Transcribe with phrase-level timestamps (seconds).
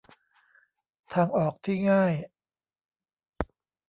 [1.13, 2.13] ทางออกที่ง่าย